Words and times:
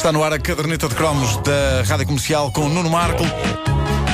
Está 0.00 0.12
no 0.12 0.24
ar 0.24 0.32
a 0.32 0.38
caderneta 0.38 0.88
de 0.88 0.94
cromos 0.94 1.36
da 1.42 1.82
Rádio 1.86 2.06
Comercial 2.06 2.50
com 2.52 2.70
Nuno 2.70 2.88
Marco, 2.88 3.22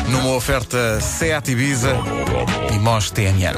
numa 0.08 0.34
oferta 0.34 1.00
Seat 1.00 1.52
Ibiza 1.52 1.96
e 2.74 2.78
Mos 2.80 3.12
TNN. 3.12 3.54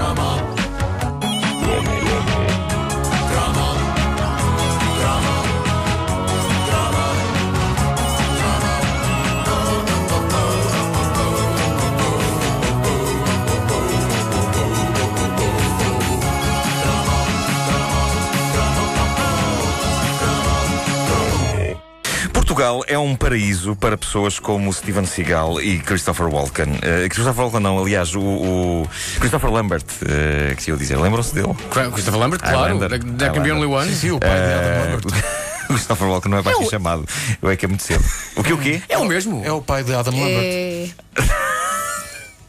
Portugal 22.58 22.82
é 22.88 22.98
um 22.98 23.14
paraíso 23.14 23.76
para 23.76 23.96
pessoas 23.96 24.40
como 24.40 24.72
Steven 24.72 25.06
Seagal 25.06 25.60
e 25.60 25.78
Christopher 25.78 26.26
Walken. 26.26 26.64
Uh, 26.64 27.08
Christopher 27.08 27.44
Walken 27.44 27.60
não, 27.60 27.78
aliás, 27.78 28.16
o, 28.16 28.20
o 28.20 28.88
Christopher 29.20 29.48
Lambert, 29.48 29.84
uh, 30.02 30.56
que 30.56 30.64
se 30.64 30.70
eu 30.70 30.76
dizer, 30.76 30.98
lembram-se 30.98 31.32
dele? 31.32 31.54
Christopher 31.70 32.18
Lambert, 32.18 32.42
claro. 32.42 32.74
Highlander. 32.74 32.98
There 32.98 33.32
can 33.32 33.42
be 33.44 33.52
only 33.52 33.66
one. 33.66 33.88
Sim, 33.94 34.10
o 34.10 34.18
pai 34.18 34.30
de 34.30 34.52
Adam 34.52 34.90
Lambert. 34.90 35.04
O 35.68 35.74
Christopher 35.74 36.08
Walken 36.08 36.30
não 36.30 36.38
é 36.38 36.42
para 36.42 36.52
aqui 36.52 36.70
chamado. 36.70 37.04
Eu 37.42 37.50
é 37.50 37.54
que 37.54 37.66
é 37.66 37.68
muito 37.68 37.82
cedo. 37.82 38.02
O 38.34 38.42
que 38.42 38.54
o 38.54 38.58
quê? 38.58 38.82
É 38.88 38.96
o 38.96 39.04
mesmo. 39.04 39.44
É 39.44 39.52
o 39.52 39.60
pai 39.60 39.84
de 39.84 39.94
Adam 39.94 40.14
Lambert. 40.14 40.42
É... 40.42 40.88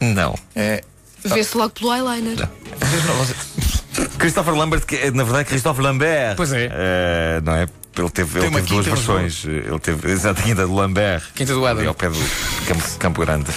Não. 0.00 0.34
É. 0.56 0.82
Vê-se 1.22 1.56
logo 1.56 1.70
pelo 1.70 1.94
eyeliner. 1.94 2.36
Não- 2.38 4.08
Christopher 4.18 4.54
Lambert, 4.54 4.86
que 4.86 4.96
é, 4.96 5.10
na 5.10 5.22
verdade 5.22 5.44
Christopher 5.44 5.84
Lambert. 5.84 6.36
Pois 6.36 6.52
é. 6.52 6.70
Eh, 6.72 7.40
não 7.44 7.54
é? 7.54 7.66
Ele 7.96 8.10
teve, 8.10 8.38
ele 8.38 8.50
teve 8.50 8.66
duas 8.68 8.86
versões. 8.86 9.44
Ele 9.44 9.78
teve, 9.78 10.10
exato, 10.10 10.40
a 10.40 10.44
quinta 10.44 10.66
do 10.66 10.74
Lambert. 10.74 11.22
Quinta 11.34 11.52
do 11.52 11.66
Adam. 11.66 11.80
Ali 11.80 11.88
ao 11.88 11.94
pé 11.94 12.08
do 12.08 12.18
Campo, 12.66 12.98
Campo 12.98 13.20
Grande. 13.20 13.50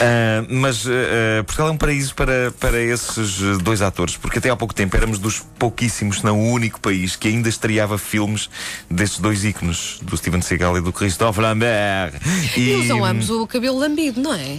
Ah, 0.00 0.44
mas 0.48 0.86
ah, 0.86 1.42
Portugal 1.44 1.68
é 1.68 1.72
um 1.72 1.76
paraíso 1.76 2.14
para, 2.14 2.52
para 2.60 2.80
esses 2.80 3.40
eh, 3.40 3.62
dois 3.62 3.80
atores, 3.82 4.16
porque 4.16 4.38
até 4.38 4.50
há 4.50 4.56
pouco 4.56 4.74
tempo 4.74 4.96
éramos 4.96 5.18
dos 5.18 5.40
pouquíssimos, 5.58 6.18
se 6.18 6.24
não 6.24 6.38
o 6.38 6.52
único 6.52 6.80
país 6.80 7.16
que 7.16 7.28
ainda 7.28 7.48
estreava 7.48 7.96
filmes 7.98 8.50
destes 8.90 9.20
dois 9.20 9.44
ícones, 9.44 9.98
do 10.02 10.16
Steven 10.16 10.42
Seagal 10.42 10.78
e 10.78 10.80
do 10.80 10.92
Christophe 10.92 11.40
Lambert. 11.40 12.14
E 12.56 12.74
usam 12.74 13.04
ambos 13.04 13.30
o 13.30 13.46
cabelo 13.46 13.78
lambido, 13.78 14.20
não 14.20 14.34
é? 14.34 14.58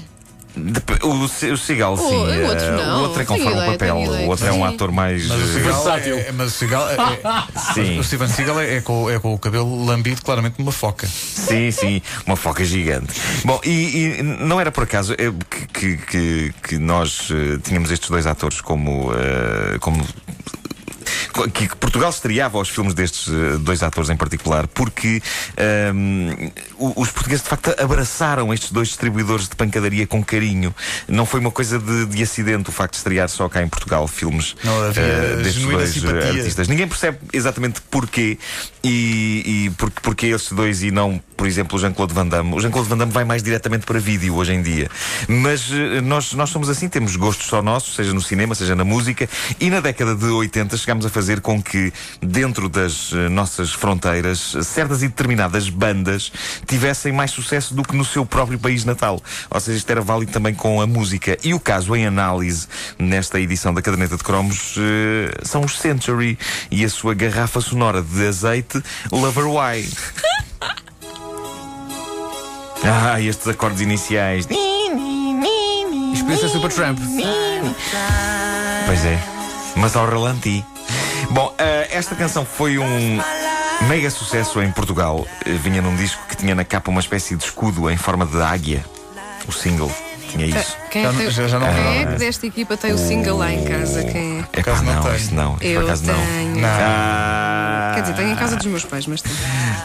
O, 1.04 1.54
o 1.54 1.58
Seagal, 1.58 1.98
sim. 1.98 2.04
o 2.04 2.48
outro 2.48 2.66
eh, 2.66 2.72
não. 2.72 3.00
O 3.00 3.02
outro 3.04 3.22
é 3.22 3.26
Tenho 3.26 3.38
conforme 3.40 3.60
o 3.60 3.64
ideia, 3.64 3.72
papel. 3.78 3.96
tenho 3.96 4.12
O 4.26 4.28
outro 4.30 4.48
é 4.48 4.52
um 4.52 4.66
ator 4.66 4.92
mais. 4.92 5.28
Mas 5.28 5.40
o 5.40 5.44
eh, 5.44 5.48
Seagal 5.54 5.84
Versátil. 5.84 6.18
é, 6.18 6.32
mas 6.32 6.48
o 6.48 6.52
Seagal 6.52 6.90
é, 6.90 6.94
é- 6.96 7.20
Sim. 7.74 8.00
o 8.00 8.04
Steven 8.04 8.28
Seagal 8.28 8.60
é, 8.60 8.76
é 8.78 8.82
com, 8.82 9.10
é 9.10 9.20
com 9.20 9.34
o 9.34 9.40
cabelo 9.40 9.86
lambido, 9.86 10.22
claramente 10.22 10.56
uma 10.62 10.72
foca. 10.72 11.08
Sim, 11.08 11.72
sim, 11.72 12.02
uma 12.26 12.36
foca 12.36 12.64
gigante. 12.66 13.14
Bom, 13.46 13.60
e, 13.64 14.18
e 14.20 14.24
não 14.24 14.60
era 14.60 14.72
por 14.72 14.84
acaso 14.84 15.14
eh, 15.14 15.32
que, 15.50 15.68
que, 15.68 15.98
que, 15.98 16.54
que 16.64 16.78
nós 16.78 17.30
eh, 17.32 17.58
tínhamos 17.64 17.92
estes 17.92 18.10
dois 18.10 18.26
atores 18.28 18.62
como. 18.62 19.12
eh, 19.14 19.78
como 19.80 20.06
que 21.54 21.76
Portugal 21.76 22.10
estreava 22.10 22.58
aos 22.58 22.70
filmes 22.70 22.94
destes 22.94 23.28
eh, 23.28 23.58
dois 23.60 23.82
atores 23.84 24.10
em 24.10 24.18
particular, 24.18 24.68
porque 24.68 25.22
ehm, 25.58 26.50
o- 26.78 27.02
os 27.02 27.10
portugueses 27.12 27.44
de 27.44 27.50
facto 27.50 27.74
abraçaram 27.82 28.54
estes 28.54 28.72
dois 28.72 28.88
distribuidores 28.90 29.48
de 29.48 29.56
pancadaria 29.56 30.08
com 30.08 30.24
carinho. 30.24 30.74
Não 31.08 31.26
foi 31.26 31.40
uma 31.40 31.52
coisa 31.52 31.78
de, 31.80 32.06
de 32.08 32.24
acidente 32.24 32.70
o 32.70 32.72
facto 32.72 32.94
de 32.94 32.98
estrear 32.98 33.30
só 33.30 33.48
cá 33.48 33.62
em 33.62 33.68
Portugal 33.68 34.08
filmes 34.08 34.56
eh, 34.98 35.36
destes 35.44 35.64
dois 35.64 35.90
eh, 35.90 35.94
simpatia. 35.94 36.30
artistas. 36.40 36.68
Ninguém 36.68 36.88
percebe 36.88 37.18
exatamente 37.32 37.82
porquê 37.92 38.38
e, 38.84 39.66
e 39.66 39.70
por, 39.72 39.90
porque 39.92 40.28
esses 40.28 40.52
dois 40.52 40.82
e 40.84 40.90
não, 40.92 41.22
por 41.38 41.46
exemplo, 41.48 41.78
o 41.78 41.80
Jean-Claude 41.82 42.14
Van 42.14 42.28
Damme. 42.28 42.54
O 42.56 42.60
Jean-Claude 42.60 42.90
Van 42.90 42.98
Damme 42.98 43.12
vai 43.12 43.24
mais 43.24 43.44
diretamente 43.44 43.86
para 43.86 44.00
vídeo 44.00 44.36
hoje 44.36 44.54
em 44.54 44.62
dia. 44.62 44.90
Mas 45.28 45.70
nós, 46.04 46.34
nós 46.34 46.50
somos 46.50 46.70
assim, 46.70 46.88
temos 46.90 47.16
gostos 47.16 47.48
só 47.48 47.62
nossos, 47.62 47.96
seja 47.96 48.14
no 48.14 48.22
cinema, 48.22 48.56
seja 48.56 48.76
na 48.76 48.84
música, 48.84 49.30
e 49.60 49.70
na 49.70 49.80
década 49.80 50.16
de 50.16 50.26
80 50.26 50.78
chegámos 50.78 51.06
a 51.06 51.10
fazer 51.10 51.29
com 51.38 51.62
que, 51.62 51.94
dentro 52.22 52.68
das 52.68 53.12
eh, 53.14 53.30
nossas 53.30 53.72
fronteiras, 53.72 54.56
certas 54.64 55.04
e 55.04 55.08
determinadas 55.08 55.70
bandas 55.70 56.32
tivessem 56.66 57.14
mais 57.14 57.32
sucesso 57.32 57.74
do 57.74 57.84
que 57.84 57.96
no 57.96 58.04
seu 58.04 58.26
próprio 58.26 58.58
país 58.58 58.84
natal. 58.84 59.22
Ou 59.50 59.60
seja, 59.60 59.78
isto 59.78 59.90
era 59.90 60.02
válido 60.02 60.32
também 60.32 60.54
com 60.54 60.82
a 60.82 60.88
música. 60.88 61.38
E 61.44 61.54
o 61.54 61.60
caso 61.60 61.96
em 61.96 62.06
análise, 62.06 62.68
nesta 62.98 63.40
edição 63.40 63.74
da 63.74 63.82
Caderneta 63.82 64.18
de 64.18 64.24
Cromos, 64.24 64.76
eh, 64.78 65.32
são 65.44 65.62
os 65.62 65.78
Century 65.80 66.38
e 66.72 66.84
a 66.84 66.90
sua 66.90 67.14
garrafa 67.14 67.62
sonora 67.62 68.02
de 68.02 68.28
azeite 68.28 68.82
Lover 69.12 69.46
Why. 69.46 69.88
Ah, 72.82 73.20
estes 73.20 73.48
acordes 73.48 73.82
iniciais. 73.82 74.48
Experiência 76.14 76.48
Super 76.48 76.72
Tramp. 76.72 76.98
Pois 78.86 79.06
é, 79.06 79.20
mas 79.76 79.96
ao 79.96 80.06
ralanti. 80.10 80.64
Bom, 81.32 81.54
eh, 81.58 81.88
esta 81.92 82.16
canção 82.16 82.46
foi 82.46 82.78
um 82.80 83.20
mega 83.88 84.10
sucesso 84.10 84.62
em 84.62 84.72
Portugal. 84.72 85.28
Eh, 85.46 85.52
vinha 85.52 85.82
num 85.82 85.96
disco 85.96 86.22
que 86.28 86.36
tinha 86.36 86.56
na 86.56 86.64
capa 86.66 86.90
uma 86.90 87.00
espécie 87.00 87.36
de 87.36 87.44
escudo 87.44 87.90
em 87.90 87.98
forma 87.98 88.26
de 88.26 88.42
águia. 88.42 88.84
O 89.48 89.52
single 89.52 89.92
tinha 90.32 90.46
isso. 90.46 90.76
Quem, 90.92 91.04
Já 91.04 91.10
é, 91.10 91.12
não- 91.12 91.20
que- 91.20 91.32
já- 91.32 91.48
já 91.48 91.60
não- 91.60 91.68
quem 91.74 92.02
é 92.02 92.06
que 92.06 92.16
desta 92.18 92.46
equipa 92.48 92.78
tem 92.78 92.94
o 92.94 92.98
single 92.98 93.38
lá 93.38 93.52
em 93.52 93.64
casa? 93.64 94.04
Quem 94.04 94.46
é? 94.54 94.60
Acaso 94.60 94.84
não 94.84 94.94
não, 94.96 95.02
tenho. 95.04 95.16
isso 95.16 95.36
não. 95.36 95.58
Isso 95.62 95.74
por 95.76 95.84
acaso 95.84 96.06
não. 96.06 96.26
tenho. 96.26 96.56
Não. 96.62 96.70
Ah, 96.72 97.92
Quer 97.96 98.02
dizer, 98.02 98.14
tenho 98.16 98.32
em 98.32 98.36
casa 98.36 98.56
dos 98.56 98.66
meus 98.66 98.86
pais, 98.86 99.06
mas 99.08 99.22
tenho. 99.22 99.36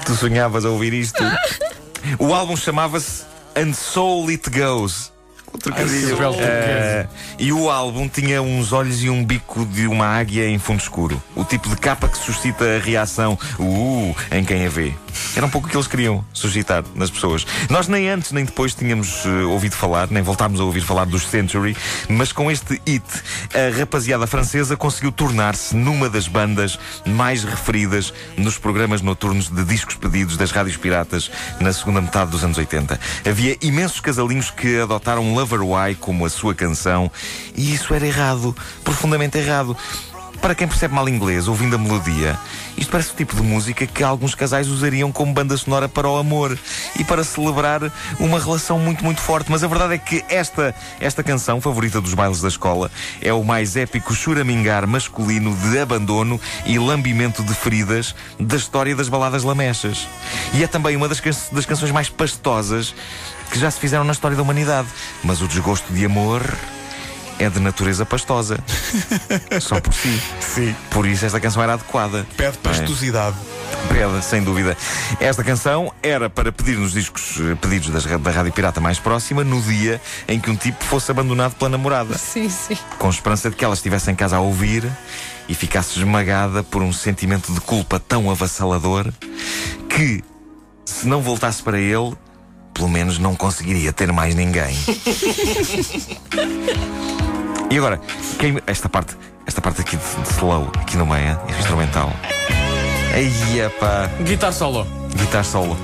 Tu 0.05 0.15
sonhavas 0.15 0.65
a 0.65 0.71
ouvir 0.71 0.93
isto? 0.93 1.23
o 2.19 2.35
álbum 2.35 2.57
chamava-se 2.57 3.23
And 3.57 3.73
Soul 3.73 4.29
It 4.29 4.51
Goes. 4.51 5.13
O 5.55 5.59
trocadilho. 5.59 6.17
Belo 6.17 6.35
Eh, 6.41 7.07
e 7.39 7.53
o 7.53 7.71
álbum 7.71 8.09
tinha 8.09 8.43
uns 8.43 8.73
olhos 8.73 9.05
e 9.05 9.09
um 9.09 9.25
bico 9.25 9.65
de 9.65 9.87
uma 9.87 10.07
águia 10.07 10.49
em 10.49 10.59
fundo 10.59 10.81
escuro. 10.81 11.23
O 11.37 11.45
tipo 11.45 11.69
de 11.69 11.77
capa 11.77 12.09
que 12.09 12.19
suscita 12.19 12.65
a 12.65 12.79
reação 12.81 13.39
uh, 13.61 14.17
em 14.33 14.45
quem 14.45 14.67
a 14.67 14.69
vê. 14.69 14.93
Era 15.37 15.47
um 15.47 15.49
pouco 15.49 15.67
o 15.67 15.71
que 15.71 15.77
eles 15.77 15.87
queriam 15.87 16.25
suscitar 16.33 16.83
nas 16.95 17.11
pessoas. 17.11 17.47
Nós 17.71 17.89
nem 17.89 18.09
antes 18.09 18.33
nem 18.33 18.45
depois 18.45 18.75
tínhamos 18.75 19.25
eh, 19.25 19.45
ouvido 19.45 19.75
falar, 19.75 20.09
nem 20.11 20.23
voltámos 20.23 20.61
a 20.61 20.65
ouvir 20.65 20.81
falar 20.81 21.07
dos 21.07 21.27
Century, 21.29 21.77
mas 22.09 22.33
com 22.33 22.51
este 22.51 22.81
hit, 22.87 23.05
a 23.55 23.79
rapaziada 23.79 24.27
francesa 24.27 24.77
conseguiu 24.77 25.13
tornar-se 25.13 25.77
numa 25.77 26.09
das 26.09 26.29
bandas 26.29 26.79
mais 27.07 27.45
referidas 27.45 28.13
nos 28.37 28.59
programas 28.59 29.03
noturnos 29.03 29.49
de 29.49 29.65
discos 29.65 29.95
pedidos 29.95 30.37
das 30.37 30.51
rádios 30.51 30.77
piratas 30.77 31.31
na 31.61 31.73
segunda 31.73 32.01
metade 32.01 32.31
dos 32.31 32.45
anos 32.45 32.59
80. 32.59 32.99
Havia 33.29 33.57
imensos 33.61 34.01
casalinhos 34.01 34.51
que 34.51 34.81
adotaram 34.81 35.33
Lover 35.45 35.61
Why 35.63 35.95
como 35.95 36.25
a 36.25 36.31
sua 36.31 36.55
canção 36.55 37.11
e 37.55 37.75
isso 37.75 37.93
era 37.93 38.07
errado, 38.07 38.57
profundamente 38.83 39.37
errado. 39.37 39.77
Para 40.41 40.55
quem 40.55 40.67
percebe 40.69 40.93
mal 40.95 41.09
inglês, 41.09 41.49
ouvindo 41.49 41.77
a 41.77 41.79
melodia, 41.79 42.39
isto 42.77 42.91
parece 42.91 43.13
o 43.13 43.15
tipo 43.15 43.35
de 43.35 43.41
música 43.41 43.87
que 43.87 44.03
alguns 44.03 44.35
casais 44.35 44.69
usariam 44.69 45.11
como 45.11 45.33
banda 45.33 45.57
sonora 45.57 45.89
para 45.89 46.07
o 46.09 46.19
amor 46.19 46.59
e 46.99 47.05
para 47.05 47.25
celebrar 47.25 47.81
uma 48.19 48.39
relação 48.39 48.79
muito, 48.79 49.03
muito 49.03 49.23
forte. 49.23 49.51
Mas 49.51 49.65
a 49.65 49.69
verdade 49.69 49.95
é 49.95 49.99
que 49.99 50.23
esta, 50.29 50.75
esta 51.01 51.23
canção, 51.23 51.63
favorita 51.63 51.99
dos 51.99 52.13
bailes 52.13 52.43
da 52.43 52.49
escola, 52.49 52.91
é 53.23 53.33
o 53.33 53.43
mais 53.43 53.75
épico 53.75 54.13
churamingar 54.13 54.87
masculino 54.87 55.57
de 55.57 55.79
abandono 55.79 56.39
e 56.67 56.79
lambimento 56.79 57.43
de 57.43 57.55
feridas 57.55 58.15
da 58.39 58.57
história 58.57 58.95
das 58.95 59.09
baladas 59.09 59.45
lamechas. 59.45 60.07
E 60.53 60.63
é 60.63 60.67
também 60.67 60.95
uma 60.95 61.09
das, 61.09 61.21
can- 61.21 61.31
das 61.53 61.65
canções 61.65 61.93
mais 61.93 62.11
pastosas 62.11 62.95
que 63.51 63.59
já 63.59 63.71
se 63.71 63.79
fizeram 63.79 64.05
na 64.05 64.13
história 64.13 64.37
da 64.37 64.43
humanidade. 64.43 64.89
Mas 65.23 65.41
o 65.41 65.49
desgosto 65.49 65.93
de 65.93 66.05
amor 66.05 66.43
é 67.39 67.49
de 67.49 67.61
natureza 67.61 68.05
pastosa. 68.05 68.59
Só 69.61 69.81
por 69.81 69.93
si. 69.93 70.21
Sim. 70.41 70.75
Por 70.91 71.07
isso 71.07 71.25
esta 71.27 71.41
canção 71.41 71.63
era 71.63 71.75
adequada. 71.75 72.27
Pede 72.37 72.59
pastosidade. 72.59 73.37
Pede, 73.89 74.25
sem 74.25 74.43
dúvida. 74.43 74.77
Esta 75.21 75.43
canção 75.43 75.93
era 76.03 76.31
para 76.31 76.53
pedir 76.53 76.79
nos 76.79 76.93
discos 76.93 77.39
eh, 77.41 77.55
pedidos 77.57 77.91
das 77.91 78.05
da 78.05 78.31
Rádio 78.31 78.53
Pirata 78.53 78.81
mais 78.81 78.99
próxima 78.99 79.43
no 79.43 79.61
dia 79.61 80.01
em 80.29 80.39
que 80.39 80.51
um 80.51 80.57
tipo 80.57 80.83
fosse 80.85 81.11
abandonado 81.11 81.55
pela 81.55 81.71
namorada. 81.71 82.17
Sim, 82.17 82.49
sim. 82.49 82.79
Com 82.99 83.11
esperança 83.11 83.51
de 83.51 83.57
que 83.57 83.65
ela 83.65 83.75
estivesse 83.75 84.11
em 84.11 84.15
casa 84.15 84.37
a 84.37 84.41
ouvir 84.41 84.89
e 85.49 85.55
ficasse 85.55 85.99
esmagada 85.99 86.63
por 86.63 86.83
um 86.83 86.93
sentimento 86.93 87.53
de 87.53 87.61
culpa 87.61 87.99
tão 88.01 88.31
avassalador 88.31 89.13
que, 89.89 90.23
se 90.85 91.07
não 91.07 91.21
voltasse 91.21 91.63
para 91.63 91.79
ele, 91.79 92.17
pelo 92.75 92.89
menos 92.89 93.19
não 93.19 93.35
conseguiria 93.35 93.93
ter 93.93 94.13
mais 94.13 94.35
ninguém. 94.35 94.77
e 97.71 97.79
agora, 97.79 98.01
quem, 98.39 98.59
esta 98.67 98.89
parte, 98.89 99.17
esta 99.47 99.61
parte 99.61 99.81
aqui 99.81 99.97
de, 99.97 100.03
de 100.23 100.31
slow, 100.35 100.71
aqui 100.81 100.97
no 100.97 101.07
meio, 101.07 101.39
este 101.49 101.61
instrumental. 101.61 102.13
Aí, 103.15 103.31
pá, 103.81 104.11
Guitar 104.25 104.53
solo. 104.53 104.87
guitarra 105.17 105.45
solo. 105.45 105.77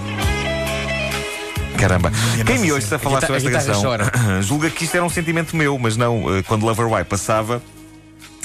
Caramba. 1.79 2.13
Quem 2.45 2.59
me 2.59 2.73
ouça 2.73 2.97
a 2.97 2.99
falar 2.99 3.21
guitarra- 3.21 3.41
sobre 3.41 3.57
esta 3.57 3.73
canção 3.73 3.93
julga 4.43 4.69
que 4.69 4.85
isto 4.85 4.95
era 4.97 5.05
um 5.05 5.09
sentimento 5.09 5.57
meu, 5.57 5.79
mas 5.79 5.97
não. 5.97 6.37
eh, 6.37 6.43
Quando 6.43 6.67
Lover 6.67 6.87
Why 6.93 7.05
passava, 7.05 7.63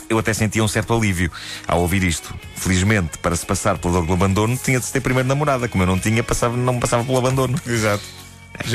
Eu 0.08 0.20
até 0.20 0.34
sentia 0.34 0.64
um 0.64 0.68
certo 0.68 0.94
alívio 0.94 1.32
ao 1.68 1.82
ouvir 1.82 2.04
isto. 2.04 2.34
Felizmente, 2.56 3.18
para 3.18 3.36
se 3.36 3.44
passar 3.46 3.78
pela 3.80 3.96
dor 3.96 4.06
do 4.06 4.14
abandono, 4.14 4.56
tinha 4.56 4.80
de 4.80 4.86
se 4.86 4.94
ter 4.94 5.02
primeiro 5.02 5.28
namorada. 5.28 5.68
Como 5.68 5.82
eu 5.84 5.88
não 5.88 5.98
tinha, 6.00 6.24
passava, 6.24 6.56
não 6.56 6.74
me 6.76 6.80
passava 6.80 7.04
pelo 7.04 7.18
abandono. 7.18 7.60
Exato. 7.68 8.04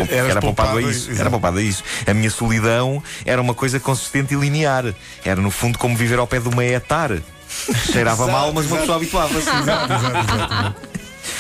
Era, 0.09 0.31
era 0.31 0.41
poupado 0.41 0.79
a 0.79 0.83
isso. 0.83 1.11
Era 1.11 1.31
poupado 1.31 1.59
a 1.59 1.63
isso. 1.63 1.83
A 2.07 2.15
minha 2.15 2.31
solidão 2.31 3.03
era 3.25 3.41
uma 3.41 3.55
coisa 3.55 3.81
consistente 3.81 4.35
e 4.35 4.37
linear. 4.37 4.95
Era, 5.25 5.41
no 5.41 5.51
fundo, 5.51 5.79
como 5.79 5.97
viver 5.97 6.19
ao 6.19 6.27
pé 6.27 6.39
de 6.39 6.49
uma 6.49 6.65
etar. 6.65 7.11
Cheirava 7.91 8.25
Exato, 8.25 8.31
mal, 8.31 8.53
mas 8.53 8.67
uma 8.67 8.77
exato. 8.77 8.81
pessoa 8.81 8.97
habituava-se. 8.97 9.49
Exato, 9.49 9.93
exato, 9.93 10.35
exato. 10.35 10.91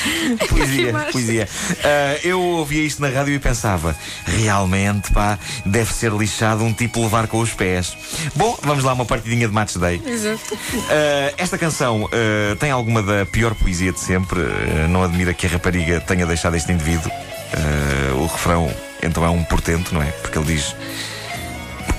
Poesia, 0.49 0.93
poesia. 1.13 1.49
Ah, 1.85 2.19
eu 2.25 2.41
ouvia 2.41 2.83
isto 2.83 3.03
na 3.03 3.09
rádio 3.09 3.35
e 3.35 3.39
pensava: 3.39 3.95
realmente, 4.25 5.13
pá, 5.13 5.39
deve 5.65 5.93
ser 5.93 6.13
lixado 6.13 6.65
um 6.65 6.73
tipo 6.73 7.01
levar 7.01 7.27
com 7.27 7.39
os 7.39 7.53
pés. 7.53 7.97
Bom, 8.35 8.59
vamos 8.63 8.85
lá, 8.85 8.93
uma 8.93 9.05
partidinha 9.05 9.47
de 9.47 9.55
Match 9.55 9.77
Day. 9.77 10.01
Exato. 10.05 10.59
Ah, 10.91 11.35
esta 11.37 11.59
canção 11.59 12.09
ah, 12.13 12.57
tem 12.57 12.71
alguma 12.71 13.03
da 13.03 13.27
pior 13.27 13.55
poesia 13.55 13.93
de 13.93 14.01
sempre. 14.01 14.41
Não 14.89 15.03
admira 15.03 15.35
que 15.35 15.47
a 15.47 15.51
rapariga 15.51 16.01
tenha 16.01 16.27
deixado 16.27 16.57
este 16.57 16.73
indivíduo. 16.73 17.11
Ah, 17.52 18.14
o 18.14 18.26
refrão, 18.26 18.73
então, 19.02 19.25
é 19.25 19.31
um 19.31 19.43
portento, 19.43 19.93
não 19.93 20.02
é? 20.02 20.11
Porque 20.11 20.38
ele 20.38 20.47
diz: 20.47 20.75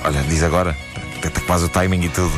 Olha, 0.03 0.21
diz 0.24 0.44
agora, 0.44 0.75
até 1.18 1.39
quase 1.42 1.65
o 1.65 1.69
timing 1.69 2.06
e 2.06 2.09
tudo. 2.09 2.33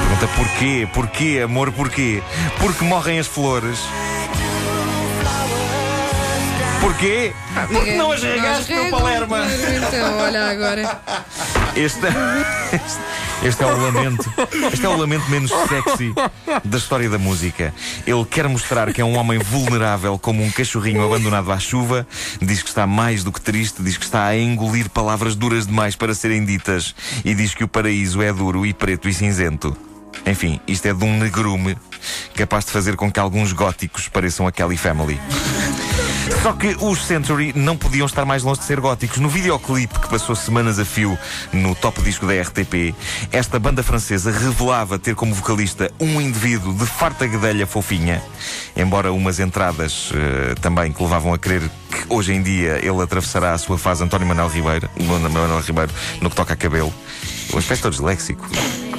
Pergunta 0.00 0.28
porquê? 0.36 0.88
Porquê, 0.94 1.40
amor, 1.44 1.72
porquê? 1.72 2.22
Porque 2.58 2.84
morrem 2.84 3.18
as 3.18 3.26
flores. 3.26 3.78
Porquê? 6.80 7.34
Porque 7.68 7.92
não 7.92 8.12
as 8.12 8.22
regaste, 8.22 8.72
meu 8.72 8.90
Palerma. 8.90 9.44
Então, 9.44 10.18
olha 10.18 10.46
agora. 10.46 11.00
Este, 11.74 11.98
este, 12.72 13.00
este 13.42 13.62
é 13.62 13.66
o 13.66 13.76
lamento. 13.80 14.32
Este 14.72 14.86
é 14.86 14.88
o 14.88 14.96
lamento 14.96 15.30
menos 15.30 15.50
sexy 15.50 16.14
da 16.64 16.78
história 16.78 17.08
da 17.08 17.18
música. 17.18 17.72
Ele 18.06 18.24
quer 18.24 18.48
mostrar 18.48 18.92
que 18.92 19.00
é 19.00 19.04
um 19.04 19.16
homem 19.16 19.38
vulnerável 19.38 20.18
como 20.18 20.42
um 20.42 20.50
cachorrinho 20.50 21.04
abandonado 21.04 21.52
à 21.52 21.58
chuva. 21.58 22.06
Diz 22.40 22.62
que 22.62 22.68
está 22.68 22.86
mais 22.86 23.22
do 23.22 23.32
que 23.32 23.40
triste, 23.40 23.82
diz 23.82 23.96
que 23.96 24.04
está 24.04 24.26
a 24.26 24.36
engolir 24.36 24.88
palavras 24.90 25.34
duras 25.36 25.66
demais 25.66 25.94
para 25.94 26.14
serem 26.14 26.44
ditas. 26.44 26.94
E 27.24 27.34
diz 27.34 27.54
que 27.54 27.64
o 27.64 27.68
paraíso 27.68 28.22
é 28.22 28.32
duro 28.32 28.66
e 28.66 28.72
preto 28.72 29.08
e 29.08 29.14
cinzento. 29.14 29.76
Enfim, 30.26 30.60
isto 30.66 30.86
é 30.86 30.94
de 30.94 31.04
um 31.04 31.18
negrume 31.18 31.76
capaz 32.34 32.64
de 32.64 32.72
fazer 32.72 32.96
com 32.96 33.10
que 33.10 33.20
alguns 33.20 33.52
góticos 33.52 34.08
pareçam 34.08 34.46
a 34.46 34.52
Kelly 34.52 34.76
Family. 34.76 35.20
Só 36.42 36.52
que 36.52 36.76
os 36.80 37.04
Century 37.04 37.52
não 37.54 37.76
podiam 37.76 38.06
estar 38.06 38.24
mais 38.24 38.42
longe 38.42 38.60
de 38.60 38.66
ser 38.66 38.80
góticos. 38.80 39.18
No 39.18 39.28
videoclipe 39.28 39.98
que 39.98 40.08
passou 40.08 40.34
semanas 40.34 40.78
a 40.78 40.84
fio 40.84 41.18
no 41.52 41.74
top 41.74 42.00
disco 42.02 42.26
da 42.26 42.32
RTP, 42.40 42.94
esta 43.32 43.58
banda 43.58 43.82
francesa 43.82 44.30
revelava 44.30 44.98
ter 44.98 45.14
como 45.14 45.34
vocalista 45.34 45.90
um 46.00 46.20
indivíduo 46.20 46.72
de 46.74 46.86
farta 46.86 47.26
guedelha 47.26 47.66
fofinha, 47.66 48.22
embora 48.76 49.12
umas 49.12 49.38
entradas 49.40 50.10
eh, 50.14 50.54
também 50.60 50.92
que 50.92 51.02
levavam 51.02 51.32
a 51.32 51.38
crer 51.38 51.62
que 51.62 52.04
hoje 52.08 52.32
em 52.32 52.42
dia 52.42 52.78
ele 52.82 53.00
atravessará 53.02 53.52
a 53.52 53.58
sua 53.58 53.78
fase 53.78 54.02
António 54.04 54.26
Manuel 54.26 54.48
Ribeiro, 54.48 54.88
Manuel 55.00 55.60
Ribeiro 55.60 55.92
no 56.20 56.30
que 56.30 56.36
toca 56.36 56.54
a 56.54 56.56
cabelo. 56.56 56.92
O 57.52 57.58
aspecto 57.58 57.88
disléxico. 57.90 58.46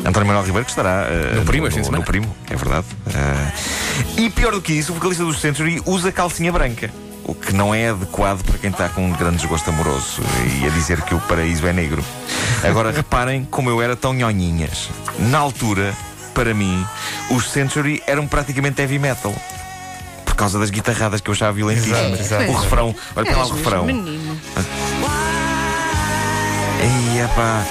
António 0.06 0.28
Manuel 0.28 0.46
Ribeiro 0.46 0.66
que 0.66 0.72
estará 0.72 1.08
eh, 1.10 1.36
No 1.36 1.46
Primo, 1.46 1.66
no, 1.68 1.72
semana. 1.72 1.98
no 1.98 2.04
primo, 2.04 2.36
é 2.50 2.56
verdade. 2.56 2.86
Eh, 3.08 4.22
e 4.22 4.30
pior 4.30 4.52
do 4.54 4.62
que 4.62 4.74
isso, 4.74 4.92
o 4.92 4.96
vocalista 4.96 5.24
dos 5.24 5.40
Century 5.40 5.82
usa 5.86 6.12
calcinha 6.12 6.52
branca. 6.52 6.90
O 7.28 7.36
que 7.36 7.54
não 7.54 7.76
é 7.76 7.90
adequado 7.90 8.42
para 8.44 8.58
quem 8.58 8.70
está 8.70 8.88
com 8.88 9.06
um 9.06 9.12
grande 9.12 9.38
desgosto 9.38 9.70
amoroso 9.70 10.22
e 10.62 10.66
a 10.66 10.70
dizer 10.70 11.02
que 11.02 11.14
o 11.14 11.20
paraíso 11.20 11.68
é 11.68 11.74
negro. 11.74 12.04
Agora 12.64 12.90
reparem 12.92 13.46
como 13.52 13.70
eu 13.70 13.82
era 13.82 13.96
tão 13.98 14.14
nhonhinhas. 14.14 14.90
Na 15.20 15.40
altura, 15.40 15.94
para 16.34 16.54
mim, 16.54 16.86
os 17.30 17.52
Century 17.52 18.02
eram 18.08 18.26
praticamente 18.28 18.82
heavy 18.82 18.98
metal. 18.98 19.36
Por 20.24 20.36
causa 20.36 20.58
das 20.58 20.70
guitarradas 20.70 21.20
que 21.20 21.30
eu 21.30 21.34
achava 21.34 21.52
violentíssimas. 21.52 22.20
Exato, 22.20 22.44
exato. 22.44 22.52
O 22.52 22.56
refrão, 22.56 22.96
olha 23.16 23.26
para 23.26 23.38
lá 23.38 23.46
o 23.46 23.56
refrão. 23.56 23.86
menino. 23.86 24.40
Ei, 26.80 27.28
pá, 27.36 27.66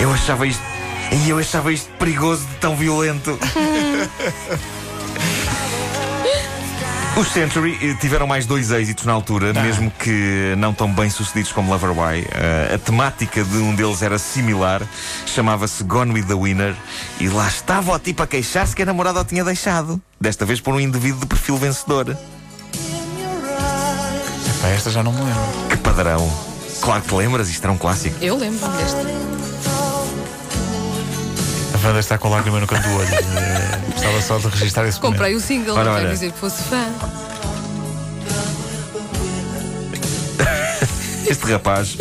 eu 0.00 0.12
achava 0.12 0.46
isto. 0.46 0.62
Ei, 1.10 1.32
eu 1.32 1.38
achava 1.38 1.72
isto 1.72 1.90
perigoso 1.98 2.44
de 2.46 2.54
tão 2.56 2.76
violento. 2.76 3.36
Os 7.16 7.28
Century 7.32 7.76
eh, 7.82 7.94
tiveram 7.94 8.26
mais 8.26 8.46
dois 8.46 8.70
êxitos 8.70 9.04
na 9.04 9.12
altura, 9.12 9.52
mesmo 9.52 9.90
que 9.90 10.54
não 10.56 10.72
tão 10.72 10.92
bem 10.92 11.10
sucedidos 11.10 11.50
como 11.50 11.70
Loverboy. 11.72 12.24
Eh, 12.30 12.74
a 12.74 12.78
temática 12.78 13.42
de 13.42 13.56
um 13.56 13.74
deles 13.74 14.02
era 14.02 14.18
similar, 14.18 14.82
chamava-se 15.26 15.82
Gone 15.82 16.12
with 16.12 16.24
the 16.24 16.34
Winner, 16.34 16.76
e 17.18 17.28
lá 17.28 17.48
estava 17.48 17.92
o 17.92 17.98
tipo 17.98 18.22
a 18.22 18.26
queixar-se 18.26 18.74
que 18.74 18.82
a 18.82 18.86
namorada 18.86 19.20
o 19.20 19.24
tinha 19.24 19.42
deixado. 19.44 20.00
Desta 20.20 20.44
vez 20.44 20.60
por 20.60 20.74
um 20.74 20.80
indivíduo 20.80 21.20
de 21.20 21.26
perfil 21.26 21.56
vencedor. 21.56 22.16
Epá, 24.58 24.68
esta 24.68 24.90
já 24.90 25.02
não 25.02 25.12
me 25.12 25.18
lembro. 25.18 25.68
Que 25.70 25.76
padrão! 25.76 26.32
Claro 26.80 27.02
que 27.02 27.08
te 27.08 27.14
lembras, 27.14 27.48
isto 27.48 27.64
era 27.64 27.72
um 27.72 27.78
clássico. 27.78 28.16
Eu 28.22 28.36
lembro-me 28.36 28.76
desta. 28.76 29.27
A 31.82 31.86
Wanda 31.86 32.00
está 32.00 32.18
com 32.18 32.28
lágrima 32.28 32.60
no 32.60 32.66
canto 32.66 32.88
do 32.88 32.94
olho. 32.96 33.08
Eh, 33.14 33.78
Gostava 33.92 34.22
só 34.22 34.38
de 34.38 34.48
registrar 34.48 34.86
esse 34.86 35.00
momento. 35.00 35.16
Comprei 35.18 35.34
o 35.34 35.40
single, 35.40 35.76
Ora, 35.76 35.84
não 35.90 35.96
quero 35.98 36.10
dizer 36.10 36.32
que 36.32 36.38
fosse 36.38 36.62
fã. 36.64 36.84
Este 41.28 41.52
rapaz 41.52 41.96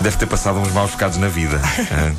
deve 0.00 0.16
ter 0.18 0.26
passado 0.26 0.58
uns 0.58 0.70
maus 0.72 0.90
bocados 0.90 1.16
na 1.16 1.28
vida. 1.28 1.58
Ah, 1.90 2.12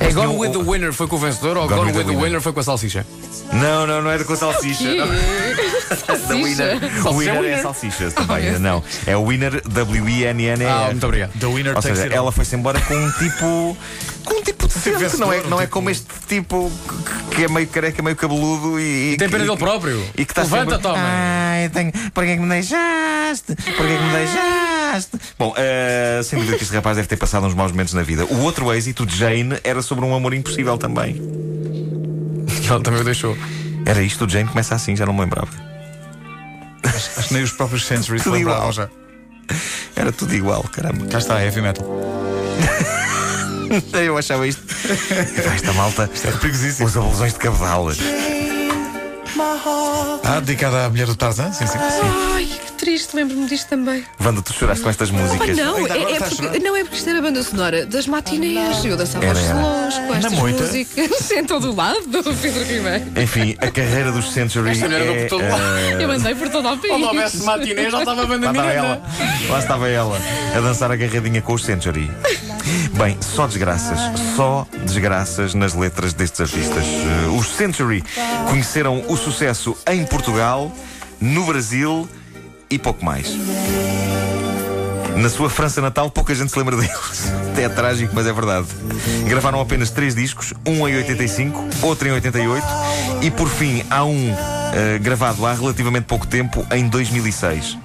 É 0.00 0.12
Gone 0.12 0.36
with 0.36 0.52
the 0.52 0.58
Winner 0.58 0.92
foi 0.92 1.08
com 1.08 1.16
o 1.16 1.18
vencedor 1.18 1.56
ou 1.56 1.66
Gone 1.68 1.86
with 1.86 1.92
the 1.92 1.98
with 1.98 2.04
the 2.04 2.10
Winner. 2.10 2.22
Winner 2.24 2.40
foi 2.40 2.52
com 2.52 2.60
a 2.60 2.62
salsicha? 2.62 3.04
Não, 3.52 3.86
não, 3.86 4.02
não 4.02 4.10
era 4.10 4.24
com 4.24 4.32
a 4.32 4.36
salsicha. 4.36 4.84
não. 4.94 5.06
Da 5.06 6.34
winner. 6.34 6.80
Salsicha 6.80 7.08
O 7.10 7.18
winner 7.18 7.44
é 7.44 7.62
salsicha 7.62 8.10
também. 8.12 8.58
Não, 8.58 8.82
é 9.06 9.16
o 9.16 9.24
winner 9.26 9.62
W-I-N-N-E-R. 9.68 10.64
Ah, 10.70 10.86
muito 10.90 11.04
obrigado. 11.04 11.32
The 11.38 11.46
winner 11.46 11.76
Ou 11.76 11.82
seja, 11.82 12.06
ela 12.06 12.32
foi-se 12.32 12.56
embora 12.56 12.80
com 12.80 12.94
um 12.94 13.10
tipo. 13.12 13.76
Com 14.24 14.36
um 14.36 14.42
tipo 14.42 14.66
de 14.66 14.72
Tipo 14.80 15.18
não 15.18 15.30
é, 15.30 15.42
não 15.42 15.58
é 15.60 15.64
tipo- 15.64 15.74
como 15.74 15.90
este 15.90 16.06
tipo 16.26 16.72
que- 17.36 17.44
é 17.44 17.48
meio 17.48 17.66
careca, 17.68 18.02
meio 18.02 18.16
cabeludo 18.16 18.80
e. 18.80 19.12
E 19.12 19.16
tem 19.18 19.28
pena 19.28 19.44
dele 19.44 19.56
próprio. 19.58 20.02
E 20.16 20.24
que 20.24 20.32
está 20.32 20.42
Levanta, 20.44 20.70
sempre... 20.76 20.82
toma. 20.82 20.96
Ai, 20.98 21.68
tenho... 21.68 21.92
Porquê 22.14 22.30
é 22.30 22.36
que 22.36 22.40
me 22.42 22.48
deixaste? 22.48 23.54
Porquê 23.54 23.92
é 23.92 23.96
que 23.98 24.02
me 24.02 24.12
deixaste? 24.14 25.18
Bom, 25.38 25.52
eh, 25.58 26.22
sem 26.24 26.38
dúvida 26.38 26.56
que 26.56 26.62
este 26.64 26.74
rapaz 26.74 26.96
deve 26.96 27.06
ter 27.06 27.16
passado 27.18 27.44
uns 27.46 27.52
maus 27.52 27.70
momentos 27.70 27.92
na 27.92 28.02
vida. 28.02 28.24
O 28.24 28.40
outro 28.44 28.72
êxito, 28.72 29.06
Jane, 29.06 29.58
era 29.62 29.82
sobre 29.82 30.06
um 30.06 30.14
amor 30.14 30.32
impossível 30.32 30.78
também. 30.78 31.20
Ela 32.68 32.80
também 32.80 33.00
o 33.00 33.04
deixou. 33.04 33.36
Era 33.86 34.02
isto, 34.02 34.24
o 34.24 34.28
Jane 34.28 34.48
começa 34.48 34.74
assim, 34.74 34.96
já 34.96 35.06
não 35.06 35.12
me 35.12 35.20
lembrava. 35.20 35.48
Acho 36.84 37.28
que 37.28 37.34
nem 37.34 37.42
os 37.42 37.52
próprios 37.52 37.84
Century 37.86 38.20
se 38.20 38.28
lembravam 38.28 38.72
já. 38.72 38.88
Era 39.96 40.12
tudo 40.12 40.34
igual, 40.34 40.62
caramba. 40.64 41.06
Cá 41.06 41.18
está, 41.18 41.42
heavy 41.42 41.60
metal. 41.60 41.86
Eu 43.92 44.16
achava 44.18 44.46
isto. 44.46 44.62
Esta 45.54 45.72
malta 45.72 46.08
É 46.24 46.30
perigosíssimo. 46.32 46.86
usa 46.86 47.00
blusões 47.00 47.32
de 47.32 47.38
cabedal. 47.38 47.88
Ah, 50.24 50.40
dedicada 50.40 50.84
à 50.84 50.88
mulher 50.88 51.06
do 51.06 51.16
Tarzan? 51.16 51.52
Sim, 51.52 51.66
sim. 51.66 51.78
Ai, 51.78 52.48
que 52.66 52.72
triste, 52.84 53.16
lembro-me 53.16 53.46
disto 53.48 53.68
também. 53.68 54.04
Wanda, 54.22 54.42
tu 54.42 54.52
choraste 54.52 54.82
com 54.84 54.90
estas 54.90 55.08
Oh, 55.10 55.14
músicas. 55.14 55.56
não, 55.56 55.76
Ainda 55.76 55.94
agora 55.94 56.10
é, 56.10 56.12
é 56.12 56.12
estás 56.16 56.32
a 56.32 56.36
porque, 56.36 56.44
chorar? 56.48 56.60
não 56.60 56.76
é 56.76 56.80
porque 56.84 56.96
isto 56.96 57.08
era 57.10 57.18
a 57.18 57.22
banda 57.22 57.42
sonora 57.42 57.86
das 57.86 58.06
matinés. 58.06 58.84
Eu 58.84 58.96
dançava 58.96 59.24
Era, 59.24 59.38
aos 59.38 59.48
era. 59.48 59.58
slows 59.58 59.94
com 60.06 60.14
estas 60.14 60.32
moita? 60.34 60.62
músicas. 60.64 61.16
Sentou 61.24 61.60
do 61.60 61.74
lado 61.74 62.00
do 62.06 62.22
Pedro 62.34 62.62
Ribeiro. 62.64 63.04
Enfim, 63.22 63.56
a 63.58 63.70
carreira 63.70 64.12
dos 64.12 64.30
Century. 64.32 64.70
Esta 64.70 64.84
mulher 64.86 65.00
andou 65.02 65.14
é, 65.16 65.20
por 65.22 65.28
todo 65.30 65.42
lado. 65.42 65.62
eh, 65.78 66.04
Eu 66.04 66.10
andei 66.10 66.34
por 66.34 66.48
todo 66.50 66.68
o 66.68 66.76
país. 66.78 66.88
Quando 66.92 67.04
houvesse 67.06 67.42
matinê 67.42 67.90
já 67.90 67.98
estava 68.00 68.22
a 68.22 68.26
banda 68.26 68.46
Lá 68.46 68.52
estava 68.52 68.72
ela, 68.72 68.96
miranda. 68.96 69.52
lá 69.52 69.58
estava 69.58 69.88
ela 69.88 70.18
a 70.56 70.60
dançar 70.60 70.90
a 70.92 70.96
garradinha 70.96 71.40
com 71.42 71.54
os 71.54 71.64
Century. 71.64 72.10
Bem, 72.92 73.16
só 73.20 73.46
desgraças, 73.46 73.98
só 74.36 74.66
desgraças 74.84 75.54
nas 75.54 75.74
letras 75.74 76.12
destes 76.12 76.40
artistas. 76.40 76.84
Eh, 76.84 77.28
Os 77.38 77.46
Century 77.48 78.04
conheceram 78.48 79.02
o 79.08 79.16
sucesso 79.16 79.76
em 79.90 80.04
Portugal, 80.04 80.70
no 81.20 81.44
Brasil 81.46 82.08
e 82.70 82.78
pouco 82.78 83.04
mais. 83.04 83.34
Na 85.16 85.28
sua 85.28 85.48
França 85.48 85.80
natal, 85.80 86.10
pouca 86.10 86.34
gente 86.34 86.50
se 86.50 86.58
lembra 86.58 86.76
deles. 86.76 87.32
Até 87.52 87.64
é 87.64 87.68
trágico, 87.68 88.12
mas 88.14 88.26
é 88.26 88.32
verdade. 88.32 88.66
Gravaram 89.26 89.60
apenas 89.60 89.90
três 89.90 90.14
discos, 90.14 90.52
um 90.66 90.88
em 90.88 90.96
85, 90.96 91.64
outro 91.82 92.08
em 92.08 92.12
88 92.12 92.66
e, 93.22 93.30
por 93.30 93.48
fim, 93.48 93.84
há 93.88 94.04
um 94.04 94.34
eh, 94.74 94.98
gravado 94.98 95.46
há 95.46 95.54
relativamente 95.54 96.06
pouco 96.06 96.26
tempo, 96.26 96.66
em 96.72 96.88
2006. 96.88 97.78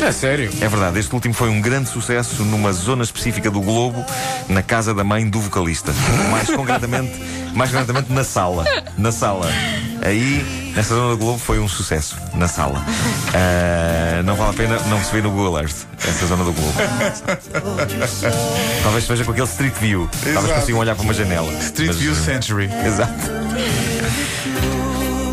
É 0.00 0.10
sério. 0.10 0.50
É 0.60 0.68
verdade, 0.68 0.98
este 0.98 1.14
último 1.14 1.32
foi 1.32 1.48
um 1.48 1.60
grande 1.60 1.88
sucesso 1.88 2.42
numa 2.42 2.72
zona 2.72 3.04
específica 3.04 3.48
do 3.48 3.60
globo, 3.60 4.04
na 4.48 4.60
casa 4.60 4.92
da 4.92 5.04
mãe 5.04 5.28
do 5.28 5.38
vocalista. 5.38 5.92
Mais 6.32 6.50
concretamente, 6.50 7.12
mais 7.54 7.70
concretamente 7.70 8.12
na 8.12 8.24
sala. 8.24 8.64
Na 8.96 9.12
sala. 9.12 9.46
Aí, 10.04 10.72
nessa 10.74 10.94
zona 10.94 11.10
do 11.10 11.18
Globo, 11.18 11.38
foi 11.38 11.58
um 11.58 11.68
sucesso. 11.68 12.16
Na 12.34 12.48
sala. 12.48 12.84
Ah, 13.34 14.22
não 14.24 14.34
vale 14.34 14.50
a 14.50 14.52
pena 14.54 14.78
não 14.88 15.02
se 15.02 15.12
ver 15.12 15.22
no 15.22 15.30
Google 15.30 15.58
Earth, 15.58 15.86
essa 15.98 16.26
zona 16.26 16.44
do 16.44 16.52
Globo. 16.52 16.74
Talvez 18.82 19.04
se 19.04 19.10
veja 19.10 19.24
com 19.24 19.30
aquele 19.32 19.46
Street 19.46 19.74
View. 19.80 20.08
Talvez 20.12 20.36
Exato. 20.36 20.60
consigam 20.60 20.80
olhar 20.80 20.94
para 20.94 21.04
uma 21.04 21.14
janela. 21.14 21.52
Street 21.60 21.88
Mas, 21.88 21.96
View 21.98 22.12
eh, 22.12 22.16
Century. 22.16 22.70
Exato. 22.86 23.12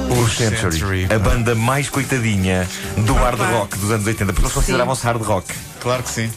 Os 0.10 0.36
Century, 0.38 0.72
Century, 0.80 1.08
a 1.14 1.20
banda 1.20 1.56
mais 1.56 1.90
coitadinha 1.90 2.68
do 2.98 3.14
hard 3.14 3.40
rock 3.40 3.78
dos 3.78 3.92
anos 3.92 4.06
80, 4.06 4.34
porque 4.34 4.46
eles 4.46 4.54
consideravam-se 4.54 5.06
hard 5.06 5.22
rock. 5.22 5.54
Claro 5.80 6.04
que 6.04 6.10
sim. 6.10 6.32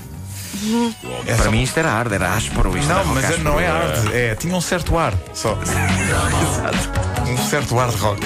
É 1.26 1.34
Para 1.34 1.44
só- 1.44 1.50
mim 1.50 1.62
isto 1.62 1.76
era 1.78 1.90
hard, 1.90 2.12
era 2.12 2.32
áspero. 2.34 2.76
Isto 2.76 2.88
Não, 2.88 3.04
mas 3.06 3.24
áspero. 3.24 3.42
não 3.44 3.60
é 3.60 3.66
arte. 3.68 4.12
É, 4.14 4.34
tinha 4.34 4.54
um 4.54 4.60
certo 4.60 4.96
ar 4.98 5.12
só. 5.34 5.56
um 7.28 7.36
certo 7.48 7.78
ar 7.78 7.88
de 7.88 7.96
rock. 7.96 8.20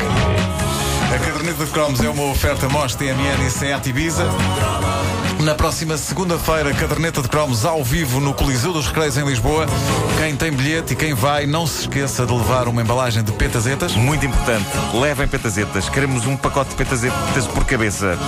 A 1.15 1.19
caderneta 1.19 1.65
de 1.65 1.71
cromos 1.71 2.01
é 2.03 2.09
uma 2.09 2.25
oferta 2.25 2.69
MOS 2.69 2.95
TMN 2.97 3.47
e 3.47 3.51
Seat 3.51 3.89
Ibiza. 3.89 4.25
Na 5.41 5.55
próxima 5.55 5.97
segunda-feira, 5.97 6.73
caderneta 6.75 7.23
de 7.23 7.29
cromos 7.29 7.65
ao 7.65 7.85
vivo 7.85 8.21
no 8.21 8.35
Coliseu 8.35 8.73
dos 8.73 8.87
Recreios 8.89 9.17
em 9.17 9.25
Lisboa. 9.25 9.67
Quem 10.19 10.35
tem 10.35 10.51
bilhete 10.51 10.95
e 10.95 10.97
quem 10.97 11.15
vai, 11.15 11.47
não 11.47 11.67
se 11.67 11.83
esqueça 11.83 12.27
de 12.27 12.33
levar 12.33 12.67
uma 12.69 12.83
embalagem 12.83 13.23
de 13.23 13.33
petazetas. 13.33 13.95
Muito 13.95 14.27
importante, 14.27 14.67
levem 14.95 15.29
petazetas. 15.29 15.89
Queremos 15.89 16.27
um 16.27 16.37
pacote 16.37 16.71
de 16.71 16.77
petazetas 16.77 17.47
por 17.47 17.65
cabeça. 17.65 18.19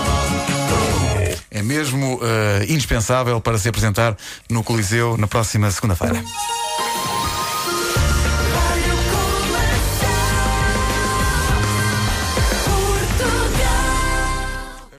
É 1.58 1.62
mesmo 1.62 2.20
eh, 2.22 2.66
indispensável 2.68 3.40
para 3.40 3.58
se 3.58 3.68
apresentar 3.68 4.16
no 4.48 4.62
Coliseu 4.62 5.16
na 5.16 5.26
próxima 5.26 5.68
segunda-feira. 5.72 6.22